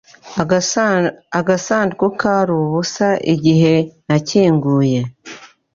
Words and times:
Agasanduku 1.39 2.05
kari 2.19 2.51
ubusa 2.63 3.09
igihe 3.33 3.73
nakinguye. 4.07 4.99